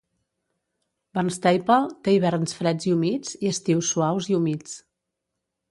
[1.17, 4.79] Barnstaple té hiverns freds i humits i estius suaus i humits.